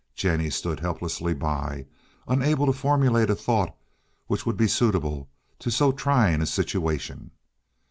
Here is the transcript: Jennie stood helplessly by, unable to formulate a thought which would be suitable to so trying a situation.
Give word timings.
Jennie 0.15 0.49
stood 0.49 0.79
helplessly 0.79 1.35
by, 1.35 1.85
unable 2.27 2.65
to 2.65 2.73
formulate 2.73 3.29
a 3.29 3.35
thought 3.35 3.75
which 4.25 4.47
would 4.47 4.57
be 4.57 4.67
suitable 4.67 5.29
to 5.59 5.69
so 5.69 5.91
trying 5.91 6.41
a 6.41 6.47
situation. 6.47 7.29